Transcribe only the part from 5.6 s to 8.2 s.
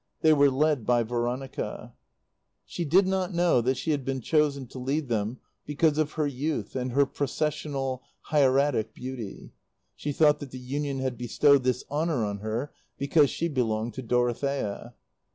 because of her youth and her processional,